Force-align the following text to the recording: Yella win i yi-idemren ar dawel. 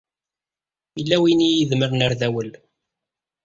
Yella 0.97 1.15
win 1.21 1.41
i 1.45 1.47
yi-idemren 1.49 2.03
ar 2.05 2.13
dawel. 2.19 2.51